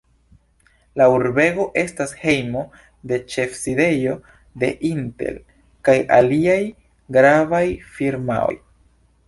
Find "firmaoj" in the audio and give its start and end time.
7.99-8.53